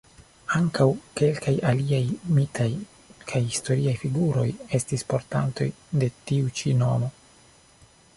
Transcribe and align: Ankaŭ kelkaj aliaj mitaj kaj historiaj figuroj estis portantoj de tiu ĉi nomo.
Ankaŭ 0.59 0.85
kelkaj 1.19 1.51
aliaj 1.71 1.99
mitaj 2.37 2.67
kaj 3.31 3.41
historiaj 3.49 3.93
figuroj 4.05 4.47
estis 4.79 5.05
portantoj 5.13 5.69
de 6.05 6.09
tiu 6.31 6.51
ĉi 6.61 6.75
nomo. 6.81 7.11